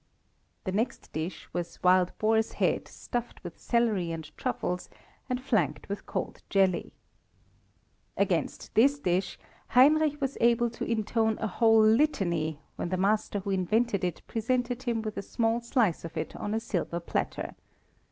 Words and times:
The 0.63 0.71
next 0.71 1.13
dish 1.13 1.47
was 1.53 1.77
wild 1.83 2.11
boar's 2.17 2.53
head 2.53 2.87
stuffed 2.87 3.43
with 3.43 3.59
celery 3.59 4.11
and 4.11 4.35
truffles, 4.35 4.89
and 5.29 5.39
flanked 5.39 5.87
with 5.89 6.07
cold 6.07 6.41
jelly. 6.49 6.93
Against 8.17 8.73
this 8.73 8.97
dish 8.97 9.37
Heinrich 9.67 10.19
was 10.19 10.39
able 10.41 10.71
to 10.71 10.85
intone 10.85 11.37
a 11.37 11.45
whole 11.45 11.83
litany 11.83 12.57
when 12.77 12.89
the 12.89 12.97
master 12.97 13.41
who 13.41 13.51
invented 13.51 14.03
it 14.03 14.23
presented 14.25 14.81
him 14.81 15.03
with 15.03 15.17
a 15.17 15.21
small 15.21 15.61
slice 15.61 16.03
of 16.03 16.17
it 16.17 16.35
on 16.35 16.55
a 16.55 16.59
silver 16.59 16.99
platter. 16.99 17.53